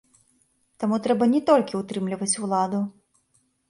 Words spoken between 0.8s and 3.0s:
Таму трэба не толькі ўтрымліваць уладу.